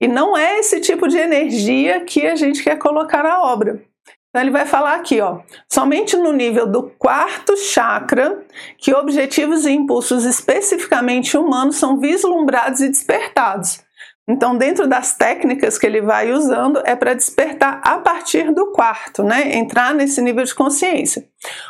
E 0.00 0.06
não 0.06 0.36
é 0.36 0.58
esse 0.58 0.80
tipo 0.80 1.08
de 1.08 1.18
energia 1.18 2.00
que 2.00 2.26
a 2.26 2.36
gente 2.36 2.62
quer 2.62 2.78
colocar 2.78 3.22
na 3.22 3.42
obra. 3.42 3.82
Então 4.30 4.42
ele 4.42 4.50
vai 4.50 4.66
falar 4.66 4.94
aqui, 4.94 5.20
ó, 5.20 5.40
somente 5.68 6.16
no 6.16 6.32
nível 6.32 6.66
do 6.66 6.90
quarto 6.98 7.56
chakra 7.56 8.44
que 8.76 8.94
objetivos 8.94 9.64
e 9.64 9.72
impulsos 9.72 10.24
especificamente 10.24 11.36
humanos 11.36 11.76
são 11.76 11.98
vislumbrados 11.98 12.80
e 12.80 12.88
despertados. 12.88 13.80
Então, 14.28 14.58
dentro 14.58 14.86
das 14.86 15.16
técnicas 15.16 15.78
que 15.78 15.86
ele 15.86 16.02
vai 16.02 16.30
usando, 16.30 16.82
é 16.84 16.94
para 16.94 17.14
despertar 17.14 17.80
a 17.82 17.98
partir 17.98 18.52
do 18.52 18.72
quarto, 18.72 19.22
né? 19.22 19.56
Entrar 19.56 19.94
nesse 19.94 20.20
nível 20.20 20.44
de 20.44 20.54
consciência. 20.54 21.26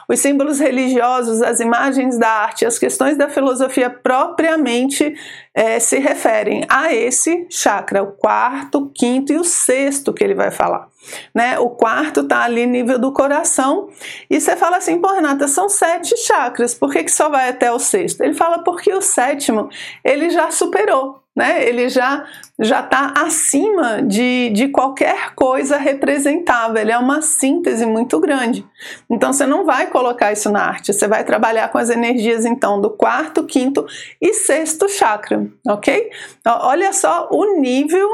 Os 0.09 0.19
símbolos 0.19 0.59
religiosos, 0.59 1.41
as 1.41 1.61
imagens 1.61 2.19
da 2.19 2.29
arte, 2.29 2.67
as 2.67 2.77
questões 2.77 3.17
da 3.17 3.29
filosofia 3.29 3.88
propriamente 3.88 5.15
é, 5.55 5.79
se 5.79 5.99
referem 5.99 6.65
a 6.69 6.93
esse 6.93 7.47
chakra, 7.50 8.03
o 8.03 8.12
quarto, 8.12 8.79
o 8.79 8.91
quinto 8.91 9.33
e 9.33 9.37
o 9.37 9.45
sexto 9.45 10.12
que 10.12 10.25
ele 10.25 10.35
vai 10.35 10.50
falar. 10.50 10.88
Né? 11.35 11.59
O 11.59 11.71
quarto 11.71 12.21
está 12.21 12.43
ali 12.43 12.67
nível 12.67 12.99
do 12.99 13.12
coração 13.12 13.88
e 14.29 14.41
você 14.41 14.57
fala 14.57 14.79
assim, 14.79 15.00
pô 15.00 15.09
Renata, 15.12 15.49
são 15.49 15.69
sete 15.69 16.17
chakras, 16.17 16.75
por 16.75 16.91
que, 16.91 17.05
que 17.05 17.11
só 17.11 17.29
vai 17.29 17.49
até 17.49 17.71
o 17.73 17.79
sexto? 17.79 18.21
Ele 18.21 18.35
fala 18.35 18.62
porque 18.62 18.93
o 18.93 19.00
sétimo 19.00 19.69
ele 20.05 20.31
já 20.31 20.50
superou, 20.50 21.23
né? 21.38 21.64
Ele 21.64 21.88
já 21.88 22.26
já 22.61 22.80
está 22.80 23.14
acima 23.16 24.02
de, 24.02 24.50
de 24.50 24.66
qualquer 24.66 25.33
coisa 25.37 25.76
representável. 25.76 26.83
Ele 26.83 26.90
é 26.90 26.99
uma 26.99 27.23
síntese 27.23 27.87
muito 27.87 28.18
grande. 28.18 28.66
Então 29.09 29.33
você 29.33 29.47
não 29.47 29.64
vai 29.64 29.87
colocar 29.87 30.33
isso 30.33 30.50
na 30.50 30.64
arte. 30.64 30.92
Você 30.92 31.07
vai 31.07 31.23
trabalhar 31.23 31.68
com 31.68 31.78
as 31.78 31.90
energias 31.90 32.45
então 32.45 32.80
do 32.80 32.90
quarto, 32.90 33.45
quinto 33.45 33.87
e 34.21 34.35
sexto 34.35 34.88
chakra, 34.88 35.47
ok? 35.68 36.11
Então, 36.40 36.59
olha 36.62 36.92
só 36.92 37.28
o 37.30 37.61
nível 37.61 38.09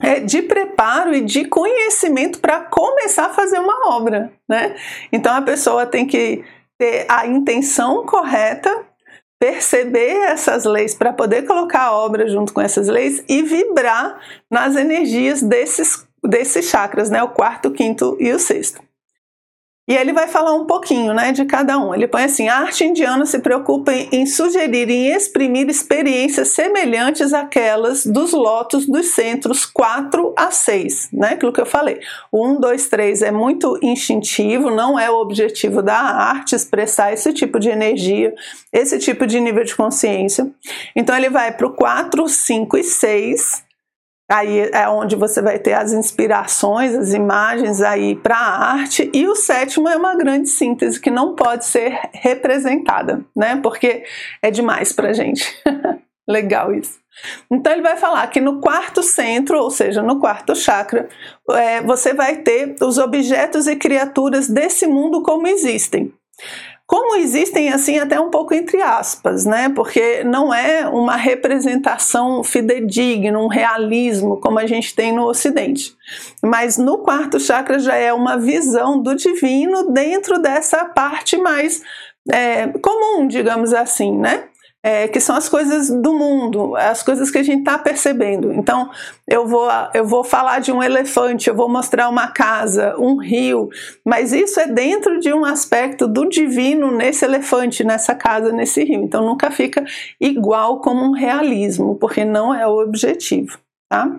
é, 0.00 0.20
de 0.20 0.42
preparo 0.42 1.12
e 1.12 1.22
de 1.22 1.46
conhecimento 1.46 2.38
para 2.38 2.60
começar 2.60 3.26
a 3.26 3.34
fazer 3.34 3.58
uma 3.58 3.96
obra, 3.96 4.32
né? 4.48 4.76
Então 5.10 5.34
a 5.34 5.42
pessoa 5.42 5.84
tem 5.84 6.06
que 6.06 6.44
ter 6.78 7.04
a 7.08 7.26
intenção 7.26 8.06
correta 8.06 8.86
perceber 9.38 10.14
essas 10.28 10.64
leis 10.64 10.94
para 10.94 11.12
poder 11.12 11.42
colocar 11.46 11.82
a 11.82 11.92
obra 11.92 12.28
junto 12.28 12.52
com 12.52 12.60
essas 12.60 12.88
leis 12.88 13.22
e 13.28 13.42
vibrar 13.42 14.18
nas 14.50 14.76
energias 14.76 15.42
desses, 15.42 16.06
desses 16.22 16.66
chakras, 16.66 17.10
né? 17.10 17.22
O 17.22 17.28
quarto, 17.28 17.68
o 17.68 17.72
quinto 17.72 18.16
e 18.18 18.32
o 18.32 18.38
sexto. 18.38 18.85
E 19.88 19.94
ele 19.94 20.12
vai 20.12 20.26
falar 20.26 20.52
um 20.52 20.64
pouquinho 20.64 21.14
né, 21.14 21.30
de 21.30 21.44
cada 21.44 21.78
um. 21.78 21.94
Ele 21.94 22.08
põe 22.08 22.24
assim: 22.24 22.48
a 22.48 22.58
arte 22.58 22.84
indiana 22.84 23.24
se 23.24 23.38
preocupa 23.38 23.92
em, 23.92 24.08
em 24.10 24.26
sugerir 24.26 24.90
e 24.90 25.12
exprimir 25.12 25.68
experiências 25.68 26.48
semelhantes 26.48 27.32
àquelas 27.32 28.04
dos 28.04 28.32
lotos 28.32 28.84
dos 28.86 29.14
centros 29.14 29.64
4 29.64 30.34
a 30.36 30.50
6, 30.50 31.10
né? 31.12 31.30
Aquilo 31.34 31.52
que 31.52 31.60
eu 31.60 31.66
falei. 31.66 32.00
O 32.32 32.48
1, 32.48 32.60
2, 32.60 32.88
3 32.88 33.22
é 33.22 33.30
muito 33.30 33.78
instintivo, 33.80 34.70
não 34.70 34.98
é 34.98 35.08
o 35.08 35.20
objetivo 35.20 35.80
da 35.82 35.96
arte 35.96 36.56
expressar 36.56 37.12
esse 37.12 37.32
tipo 37.32 37.60
de 37.60 37.68
energia, 37.68 38.34
esse 38.72 38.98
tipo 38.98 39.24
de 39.24 39.38
nível 39.38 39.62
de 39.62 39.76
consciência. 39.76 40.50
Então 40.96 41.16
ele 41.16 41.30
vai 41.30 41.52
para 41.52 41.66
o 41.66 41.72
4, 41.72 42.28
5 42.28 42.76
e 42.76 42.82
6 42.82 43.65
Aí 44.28 44.68
é 44.72 44.88
onde 44.88 45.14
você 45.14 45.40
vai 45.40 45.58
ter 45.58 45.74
as 45.74 45.92
inspirações, 45.92 46.94
as 46.94 47.14
imagens 47.14 47.80
aí 47.80 48.16
para 48.16 48.36
a 48.36 48.72
arte. 48.72 49.08
E 49.14 49.26
o 49.28 49.36
sétimo 49.36 49.88
é 49.88 49.96
uma 49.96 50.16
grande 50.16 50.48
síntese 50.48 51.00
que 51.00 51.10
não 51.10 51.36
pode 51.36 51.64
ser 51.64 52.00
representada, 52.12 53.24
né? 53.36 53.60
Porque 53.62 54.04
é 54.42 54.50
demais 54.50 54.92
para 54.92 55.12
gente. 55.12 55.44
Legal 56.28 56.74
isso. 56.74 56.98
Então 57.50 57.72
ele 57.72 57.82
vai 57.82 57.96
falar 57.96 58.26
que 58.26 58.40
no 58.40 58.60
quarto 58.60 59.00
centro, 59.00 59.58
ou 59.58 59.70
seja, 59.70 60.02
no 60.02 60.18
quarto 60.18 60.56
chakra, 60.56 61.08
é, 61.50 61.80
você 61.82 62.12
vai 62.12 62.38
ter 62.38 62.74
os 62.82 62.98
objetos 62.98 63.68
e 63.68 63.76
criaturas 63.76 64.48
desse 64.48 64.88
mundo 64.88 65.22
como 65.22 65.46
existem. 65.46 66.12
Como 66.86 67.16
existem 67.16 67.72
assim 67.72 67.98
até 67.98 68.20
um 68.20 68.30
pouco 68.30 68.54
entre 68.54 68.80
aspas, 68.80 69.44
né? 69.44 69.68
Porque 69.68 70.22
não 70.22 70.54
é 70.54 70.86
uma 70.86 71.16
representação 71.16 72.44
fidedigna, 72.44 73.38
um 73.38 73.48
realismo 73.48 74.38
como 74.38 74.60
a 74.60 74.66
gente 74.66 74.94
tem 74.94 75.12
no 75.12 75.26
Ocidente. 75.26 75.96
Mas 76.42 76.78
no 76.78 76.98
quarto 76.98 77.40
chakra 77.40 77.80
já 77.80 77.96
é 77.96 78.12
uma 78.12 78.36
visão 78.36 79.02
do 79.02 79.16
divino 79.16 79.92
dentro 79.92 80.38
dessa 80.38 80.84
parte 80.84 81.36
mais 81.36 81.82
é, 82.30 82.68
comum, 82.80 83.26
digamos 83.26 83.74
assim, 83.74 84.16
né? 84.16 84.44
É, 84.86 85.08
que 85.08 85.18
são 85.18 85.34
as 85.34 85.48
coisas 85.48 85.90
do 85.90 86.14
mundo, 86.14 86.76
as 86.76 87.02
coisas 87.02 87.28
que 87.28 87.38
a 87.38 87.42
gente 87.42 87.58
está 87.58 87.76
percebendo. 87.76 88.52
Então, 88.52 88.88
eu 89.26 89.44
vou, 89.44 89.68
eu 89.92 90.06
vou 90.06 90.22
falar 90.22 90.60
de 90.60 90.70
um 90.70 90.80
elefante, 90.80 91.50
eu 91.50 91.56
vou 91.56 91.68
mostrar 91.68 92.08
uma 92.08 92.28
casa, 92.28 92.94
um 92.96 93.16
rio, 93.16 93.68
mas 94.04 94.32
isso 94.32 94.60
é 94.60 94.68
dentro 94.68 95.18
de 95.18 95.32
um 95.32 95.44
aspecto 95.44 96.06
do 96.06 96.28
divino 96.28 96.92
nesse 96.92 97.24
elefante, 97.24 97.82
nessa 97.82 98.14
casa, 98.14 98.52
nesse 98.52 98.84
rio. 98.84 99.02
Então, 99.02 99.26
nunca 99.26 99.50
fica 99.50 99.84
igual 100.20 100.80
como 100.80 101.04
um 101.04 101.10
realismo, 101.10 101.96
porque 101.96 102.24
não 102.24 102.54
é 102.54 102.64
o 102.64 102.80
objetivo, 102.80 103.58
tá? 103.90 104.16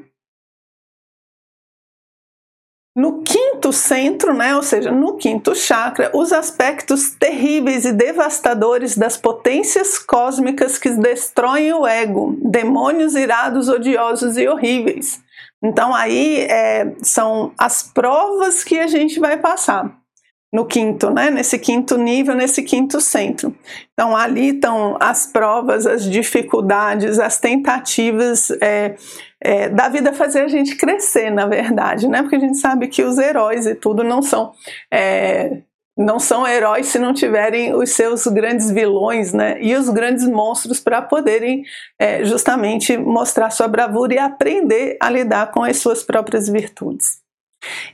No 2.94 3.22
quinto 3.22 3.47
centro, 3.72 4.34
né, 4.34 4.56
ou 4.56 4.64
seja, 4.64 4.92
no 4.92 5.18
quinto 5.18 5.56
chakra, 5.56 6.10
os 6.14 6.32
aspectos 6.32 7.12
terríveis 7.12 7.86
e 7.86 7.92
devastadores 7.92 8.98
das 8.98 9.18
potências 9.18 10.00
cósmicas 10.00 10.78
que 10.78 10.90
destroem 10.92 11.74
o 11.74 11.86
ego, 11.86 12.38
demônios 12.42 13.16
irados, 13.16 13.70
odiosos 13.70 14.38
e 14.38 14.48
horríveis. 14.48 15.20
Então, 15.64 15.94
aí 15.94 16.42
é, 16.42 16.94
são 17.02 17.52
as 17.58 17.84
provas 17.84 18.64
que 18.64 18.80
a 18.80 18.88
gente 18.88 19.20
vai 19.20 19.38
passar 19.38 19.98
no 20.52 20.66
quinto, 20.66 21.10
né? 21.10 21.30
Nesse 21.30 21.60
quinto 21.60 21.98
nível, 21.98 22.34
nesse 22.34 22.64
quinto 22.64 23.02
centro. 23.02 23.56
Então 23.94 24.16
ali 24.16 24.50
estão 24.50 24.98
as 25.00 25.26
provas, 25.26 25.86
as 25.86 26.04
dificuldades, 26.04 27.20
as 27.20 27.40
tentativas 27.40 28.50
é, 28.62 28.96
é, 29.42 29.70
da 29.70 29.90
vida 29.90 30.14
fazer 30.14 30.42
a 30.42 30.48
gente 30.48 30.76
crescer, 30.76 31.30
na 31.30 31.46
verdade, 31.46 32.08
né? 32.08 32.22
Porque 32.22 32.38
a 32.38 32.40
gente 32.40 32.58
sabe 32.58 32.88
que 32.88 33.04
os 33.04 33.18
heróis 33.18 33.66
e 33.66 33.76
tudo 33.76 34.04
não 34.04 34.22
são 34.22 34.54
é, 34.92 35.62
não 35.98 36.20
são 36.20 36.48
heróis 36.48 36.88
se 36.88 37.00
não 37.00 37.12
tiverem 37.12 37.74
os 37.74 37.90
seus 37.90 38.28
grandes 38.28 38.70
vilões, 38.70 39.34
né? 39.34 39.58
E 39.60 39.76
os 39.76 39.90
grandes 39.90 40.28
monstros 40.28 40.80
para 40.80 41.02
poderem 41.02 41.64
é, 42.00 42.24
justamente 42.24 42.96
mostrar 42.96 43.50
sua 43.50 43.68
bravura 43.68 44.14
e 44.14 44.20
aprender 44.20 44.98
a 45.02 45.10
lidar 45.10 45.52
com 45.52 45.64
as 45.64 45.78
suas 45.78 46.04
próprias 46.04 46.48
virtudes. 46.48 47.27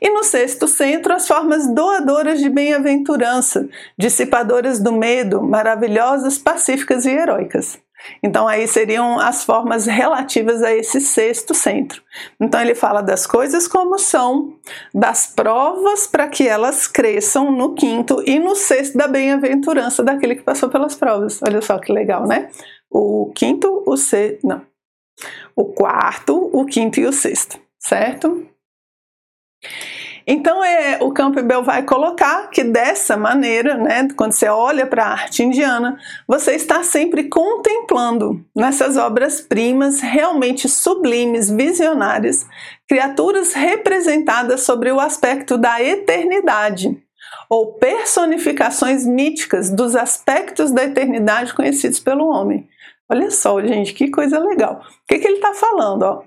E 0.01 0.09
no 0.09 0.23
sexto 0.23 0.67
centro, 0.67 1.13
as 1.13 1.27
formas 1.27 1.67
doadoras 1.73 2.39
de 2.39 2.49
bem-aventurança, 2.49 3.67
dissipadoras 3.97 4.79
do 4.79 4.91
medo, 4.91 5.41
maravilhosas, 5.41 6.37
pacíficas 6.37 7.05
e 7.05 7.11
heróicas. 7.11 7.79
Então, 8.21 8.47
aí 8.47 8.67
seriam 8.67 9.19
as 9.19 9.45
formas 9.45 9.85
relativas 9.85 10.61
a 10.61 10.73
esse 10.73 10.99
sexto 10.99 11.53
centro. 11.53 12.01
Então, 12.39 12.59
ele 12.59 12.75
fala 12.75 13.01
das 13.01 13.25
coisas 13.25 13.67
como 13.67 13.97
são, 13.97 14.57
das 14.93 15.27
provas 15.27 16.05
para 16.05 16.27
que 16.27 16.45
elas 16.47 16.87
cresçam 16.87 17.51
no 17.51 17.73
quinto 17.73 18.21
e 18.25 18.39
no 18.39 18.55
sexto 18.55 18.97
da 18.97 19.07
bem-aventurança 19.07 20.03
daquele 20.03 20.35
que 20.35 20.43
passou 20.43 20.69
pelas 20.69 20.95
provas. 20.95 21.41
Olha 21.41 21.61
só 21.61 21.79
que 21.79 21.93
legal, 21.93 22.27
né? 22.27 22.49
O 22.91 23.31
quinto, 23.33 23.83
o 23.85 23.95
sexto, 23.95 24.45
não. 24.45 24.61
O 25.55 25.65
quarto, 25.65 26.49
o 26.51 26.65
quinto 26.65 26.99
e 26.99 27.05
o 27.05 27.13
sexto, 27.13 27.57
certo? 27.79 28.45
Então 30.25 30.63
é, 30.63 30.99
o 31.01 31.11
Campbell 31.11 31.63
vai 31.63 31.83
colocar 31.83 32.49
que 32.49 32.63
dessa 32.63 33.17
maneira, 33.17 33.75
né, 33.75 34.07
quando 34.15 34.31
você 34.31 34.47
olha 34.47 34.87
para 34.87 35.03
a 35.03 35.11
arte 35.11 35.43
indiana, 35.43 35.97
você 36.27 36.53
está 36.53 36.81
sempre 36.81 37.25
contemplando 37.25 38.43
nessas 38.55 38.95
obras-primas 38.95 39.99
realmente 39.99 40.69
sublimes, 40.69 41.49
visionárias, 41.49 42.45
criaturas 42.87 43.53
representadas 43.53 44.61
sobre 44.61 44.91
o 44.91 44.99
aspecto 44.99 45.57
da 45.57 45.81
eternidade 45.81 46.97
ou 47.49 47.73
personificações 47.73 49.05
míticas 49.05 49.69
dos 49.69 49.95
aspectos 49.95 50.71
da 50.71 50.85
eternidade 50.85 51.53
conhecidos 51.53 51.99
pelo 51.99 52.27
homem. 52.27 52.67
Olha 53.11 53.29
só, 53.29 53.61
gente, 53.61 53.93
que 53.93 54.09
coisa 54.09 54.39
legal. 54.39 54.81
O 54.81 55.07
que, 55.07 55.19
que 55.19 55.27
ele 55.27 55.35
está 55.35 55.53
falando? 55.53 56.03
Ó? 56.03 56.23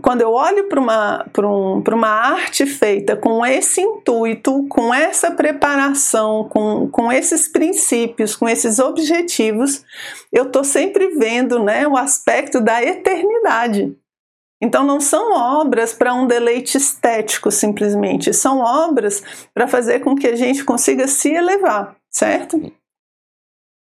Quando 0.00 0.22
eu 0.22 0.30
olho 0.30 0.68
para 0.68 0.80
uma, 0.80 1.26
um, 1.38 1.82
uma 1.92 2.08
arte 2.08 2.64
feita 2.66 3.16
com 3.16 3.44
esse 3.44 3.80
intuito, 3.80 4.66
com 4.68 4.94
essa 4.94 5.32
preparação, 5.32 6.48
com, 6.48 6.88
com 6.88 7.12
esses 7.12 7.48
princípios, 7.48 8.36
com 8.36 8.48
esses 8.48 8.78
objetivos, 8.78 9.84
eu 10.32 10.44
estou 10.44 10.62
sempre 10.62 11.08
vendo 11.16 11.62
né, 11.62 11.86
o 11.86 11.96
aspecto 11.96 12.60
da 12.60 12.80
eternidade. 12.82 13.94
Então, 14.62 14.84
não 14.84 15.00
são 15.00 15.32
obras 15.32 15.92
para 15.92 16.14
um 16.14 16.26
deleite 16.26 16.76
estético 16.76 17.50
simplesmente, 17.50 18.32
são 18.32 18.60
obras 18.60 19.22
para 19.54 19.66
fazer 19.66 20.00
com 20.00 20.14
que 20.14 20.26
a 20.26 20.36
gente 20.36 20.64
consiga 20.64 21.08
se 21.08 21.30
elevar, 21.30 21.96
certo? 22.10 22.72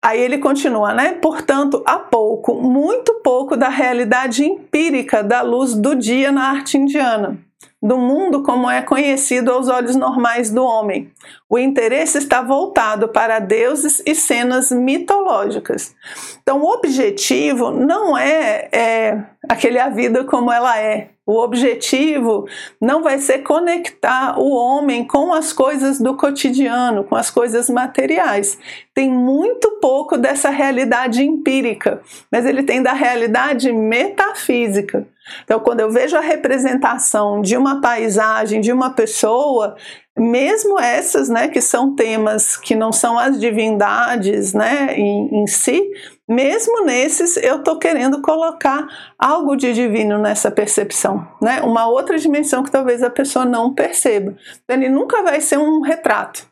Aí 0.05 0.21
ele 0.21 0.39
continua, 0.39 0.93
né? 0.93 1.13
Portanto, 1.13 1.81
há 1.87 1.97
pouco, 1.97 2.55
muito 2.55 3.15
pouco 3.23 3.57
da 3.57 3.69
realidade 3.69 4.45
empírica 4.45 5.23
da 5.23 5.43
luz 5.43 5.75
do 5.75 5.95
dia 5.95 6.33
na 6.33 6.51
arte 6.51 6.77
indiana, 6.77 7.39
do 7.81 7.97
mundo 7.97 8.43
como 8.43 8.69
é 8.69 8.83
conhecido 8.83 9.53
aos 9.53 9.69
olhos 9.69 9.95
normais 9.95 10.51
do 10.51 10.65
homem. 10.65 11.13
O 11.49 11.57
interesse 11.57 12.19
está 12.19 12.43
voltado 12.43 13.11
para 13.11 13.39
deuses 13.39 14.03
e 14.05 14.13
cenas 14.13 14.73
mitológicas. 14.73 15.95
Então, 16.43 16.61
o 16.61 16.73
objetivo 16.73 17.71
não 17.71 18.19
é, 18.19 18.69
é 18.73 19.25
aquele 19.49 19.79
a 19.79 19.89
vida 19.89 20.25
como 20.25 20.51
ela 20.51 20.81
é, 20.81 21.11
o 21.25 21.39
objetivo 21.39 22.49
não 22.81 23.01
vai 23.01 23.19
ser 23.19 23.39
conectar 23.39 24.39
o 24.41 24.51
homem 24.51 25.07
com 25.07 25.33
as 25.33 25.53
coisas 25.53 26.01
do 26.01 26.17
cotidiano, 26.17 27.05
com 27.05 27.15
as 27.15 27.31
coisas 27.31 27.71
materiais. 27.71 28.59
Tem 28.95 29.11
muito 29.11 29.79
pouco 29.81 30.19
dessa 30.19 30.51
realidade 30.51 31.23
empírica, 31.23 32.03
mas 32.31 32.45
ele 32.45 32.63
tem 32.63 32.83
da 32.83 32.93
realidade 32.93 33.73
metafísica. 33.73 35.07
Então, 35.45 35.61
quando 35.61 35.81
eu 35.81 35.91
vejo 35.91 36.17
a 36.17 36.21
representação 36.21 37.41
de 37.41 37.57
uma 37.57 37.81
paisagem, 37.81 38.61
de 38.61 38.73
uma 38.73 38.91
pessoa, 38.91 39.77
mesmo 40.19 40.79
essas, 40.79 41.29
né, 41.29 41.49
que 41.49 41.61
são 41.61 41.95
temas 41.95 42.57
que 42.57 42.75
não 42.75 42.93
são 42.93 43.19
as 43.19 43.41
divindades, 43.41 44.53
né, 44.53 44.95
em, 44.95 45.43
em 45.43 45.47
si, 45.47 45.91
mesmo 46.29 46.85
nesses 46.85 47.37
eu 47.37 47.59
estou 47.59 47.79
querendo 47.79 48.21
colocar 48.21 48.87
algo 49.19 49.57
de 49.57 49.73
divino 49.73 50.19
nessa 50.19 50.51
percepção, 50.51 51.27
né, 51.41 51.63
uma 51.63 51.87
outra 51.87 52.19
dimensão 52.19 52.63
que 52.63 52.71
talvez 52.71 53.03
a 53.03 53.11
pessoa 53.11 53.45
não 53.45 53.73
perceba. 53.73 54.37
Ele 54.69 54.89
nunca 54.89 55.23
vai 55.23 55.41
ser 55.41 55.59
um 55.59 55.81
retrato, 55.81 56.47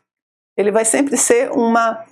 ele 0.57 0.71
vai 0.71 0.85
sempre 0.85 1.17
ser 1.17 1.51
uma 1.51 2.03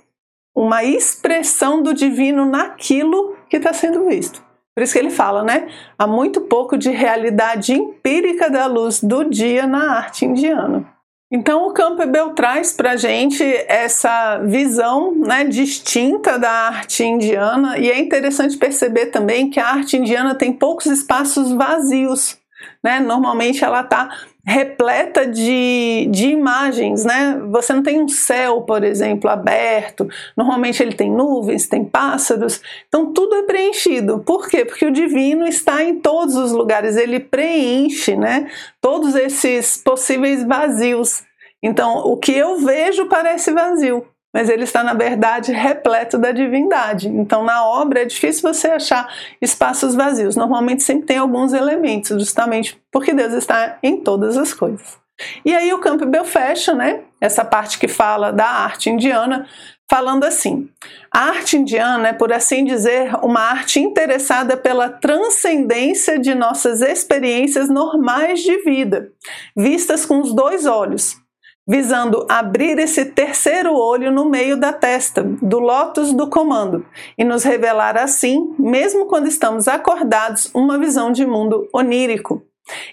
uma 0.54 0.84
expressão 0.84 1.82
do 1.82 1.94
divino 1.94 2.44
naquilo 2.44 3.36
que 3.48 3.56
está 3.56 3.72
sendo 3.72 4.06
visto. 4.06 4.42
Por 4.74 4.84
isso 4.84 4.92
que 4.92 4.98
ele 4.98 5.10
fala, 5.10 5.42
né? 5.42 5.68
Há 5.98 6.06
muito 6.06 6.42
pouco 6.42 6.76
de 6.78 6.90
realidade 6.90 7.72
empírica 7.72 8.48
da 8.48 8.66
luz 8.66 9.02
do 9.02 9.24
dia 9.24 9.66
na 9.66 9.96
arte 9.96 10.24
indiana. 10.24 10.86
Então, 11.32 11.68
o 11.68 11.72
Campbell 11.72 12.30
traz 12.30 12.72
para 12.72 12.96
gente 12.96 13.44
essa 13.68 14.38
visão 14.38 15.14
né, 15.14 15.44
distinta 15.44 16.36
da 16.38 16.50
arte 16.50 17.04
indiana, 17.04 17.78
e 17.78 17.88
é 17.88 18.00
interessante 18.00 18.56
perceber 18.56 19.06
também 19.06 19.48
que 19.48 19.60
a 19.60 19.68
arte 19.68 19.96
indiana 19.96 20.34
tem 20.34 20.52
poucos 20.52 20.86
espaços 20.86 21.52
vazios. 21.52 22.36
Né? 22.82 23.00
Normalmente 23.00 23.64
ela 23.64 23.80
está 23.80 24.08
repleta 24.44 25.26
de, 25.26 26.08
de 26.10 26.28
imagens, 26.28 27.04
né? 27.04 27.40
Você 27.50 27.72
não 27.72 27.82
tem 27.82 28.00
um 28.02 28.08
céu, 28.08 28.62
por 28.62 28.82
exemplo, 28.82 29.28
aberto. 29.28 30.08
Normalmente 30.36 30.82
ele 30.82 30.94
tem 30.94 31.10
nuvens, 31.10 31.68
tem 31.68 31.84
pássaros. 31.84 32.60
Então 32.88 33.12
tudo 33.12 33.36
é 33.36 33.42
preenchido. 33.42 34.20
Por 34.20 34.48
quê? 34.48 34.64
Porque 34.64 34.86
o 34.86 34.90
divino 34.90 35.46
está 35.46 35.84
em 35.84 36.00
todos 36.00 36.36
os 36.36 36.52
lugares. 36.52 36.96
Ele 36.96 37.20
preenche, 37.20 38.16
né? 38.16 38.50
Todos 38.80 39.14
esses 39.14 39.76
possíveis 39.76 40.42
vazios. 40.44 41.22
Então 41.62 41.98
o 41.98 42.16
que 42.16 42.32
eu 42.32 42.56
vejo 42.56 43.06
parece 43.06 43.52
vazio 43.52 44.06
mas 44.32 44.48
ele 44.48 44.64
está, 44.64 44.82
na 44.82 44.94
verdade, 44.94 45.52
repleto 45.52 46.16
da 46.16 46.30
divindade. 46.32 47.08
Então, 47.08 47.44
na 47.44 47.64
obra 47.64 48.02
é 48.02 48.04
difícil 48.04 48.42
você 48.42 48.68
achar 48.68 49.12
espaços 49.40 49.94
vazios. 49.94 50.36
Normalmente 50.36 50.82
sempre 50.82 51.06
tem 51.06 51.18
alguns 51.18 51.52
elementos, 51.52 52.10
justamente 52.20 52.80
porque 52.92 53.12
Deus 53.12 53.32
está 53.32 53.78
em 53.82 53.98
todas 53.98 54.36
as 54.36 54.54
coisas. 54.54 54.98
E 55.44 55.54
aí 55.54 55.72
o 55.72 55.78
Campbell 55.78 56.24
fecha, 56.24 56.74
né? 56.74 57.00
Essa 57.20 57.44
parte 57.44 57.78
que 57.78 57.88
fala 57.88 58.32
da 58.32 58.46
arte 58.46 58.88
indiana, 58.88 59.46
falando 59.88 60.24
assim: 60.24 60.68
a 61.12 61.26
arte 61.26 61.56
indiana 61.56 62.08
é, 62.08 62.12
por 62.12 62.32
assim 62.32 62.64
dizer, 62.64 63.14
uma 63.22 63.40
arte 63.40 63.80
interessada 63.80 64.56
pela 64.56 64.88
transcendência 64.88 66.18
de 66.18 66.34
nossas 66.34 66.80
experiências 66.80 67.68
normais 67.68 68.40
de 68.40 68.62
vida, 68.62 69.10
vistas 69.56 70.06
com 70.06 70.20
os 70.20 70.32
dois 70.32 70.64
olhos, 70.64 71.16
visando 71.70 72.26
abrir 72.28 72.80
esse 72.80 73.04
terceiro 73.04 73.72
olho 73.72 74.10
no 74.10 74.28
meio 74.28 74.56
da 74.56 74.72
testa, 74.72 75.22
do 75.22 75.60
lótus 75.60 76.12
do 76.12 76.28
comando, 76.28 76.84
e 77.16 77.22
nos 77.22 77.44
revelar 77.44 77.96
assim, 77.96 78.52
mesmo 78.58 79.06
quando 79.06 79.28
estamos 79.28 79.68
acordados, 79.68 80.50
uma 80.52 80.76
visão 80.76 81.12
de 81.12 81.24
mundo 81.24 81.68
onírico. 81.72 82.42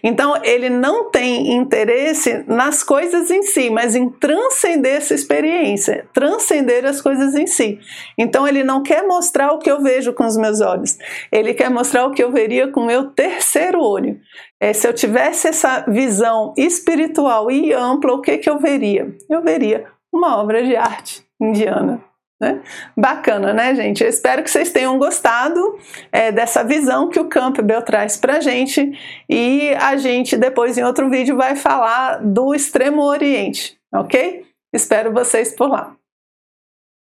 Então, 0.04 0.40
ele 0.44 0.70
não 0.70 1.10
tem 1.10 1.56
interesse 1.56 2.44
nas 2.48 2.84
coisas 2.84 3.30
em 3.30 3.44
si, 3.44 3.70
mas 3.70 3.96
em 3.96 4.10
transcender 4.10 4.96
essa 4.96 5.14
experiência, 5.14 6.08
transcender 6.14 6.86
as 6.86 7.02
coisas 7.02 7.36
em 7.36 7.48
si. 7.48 7.80
Então, 8.18 8.48
ele 8.48 8.64
não 8.64 8.82
quer 8.82 9.04
mostrar 9.04 9.52
o 9.52 9.60
que 9.60 9.70
eu 9.70 9.82
vejo 9.82 10.14
com 10.14 10.26
os 10.26 10.38
meus 10.38 10.62
olhos, 10.62 10.98
ele 11.32 11.54
quer 11.54 11.70
mostrar 11.70 12.06
o 12.06 12.12
que 12.12 12.24
eu 12.24 12.32
veria 12.32 12.72
com 12.72 12.82
o 12.82 12.86
meu 12.86 13.08
terceiro 13.12 13.80
olho. 13.80 14.20
É, 14.60 14.74
se 14.74 14.88
eu 14.88 14.94
tivesse 14.94 15.48
essa 15.48 15.82
visão 15.88 16.54
espiritual 16.58 17.52
e 17.52 17.74
ampla, 17.74 18.14
o 18.14 18.22
que, 18.22 18.38
que 18.38 18.50
eu 18.50 18.58
veria? 18.58 19.16
Eu 19.30 19.42
veria 19.42 19.86
uma 20.12 20.38
obra 20.38 20.64
de 20.64 20.76
arte 20.76 21.24
indiana. 21.40 22.04
Né? 22.40 22.62
Bacana, 22.96 23.52
né, 23.52 23.74
gente? 23.74 24.04
Eu 24.04 24.10
espero 24.10 24.44
que 24.44 24.52
vocês 24.52 24.72
tenham 24.72 24.98
gostado 25.00 25.78
é, 26.12 26.32
dessa 26.32 26.64
visão 26.64 27.10
que 27.10 27.20
o 27.20 27.28
Campbell 27.28 27.82
traz 27.82 28.16
pra 28.16 28.40
gente 28.40 28.92
e 29.28 29.74
a 29.80 29.98
gente 29.98 30.38
depois 30.38 30.78
em 30.78 30.84
outro 30.84 31.10
vídeo 31.10 31.36
vai 31.36 31.56
falar 31.56 32.18
do 32.24 32.54
Extremo 32.54 33.02
Oriente, 33.02 33.80
ok? 33.92 34.46
Espero 34.72 35.12
vocês 35.12 35.56
por 35.56 35.68
lá. 35.68 35.97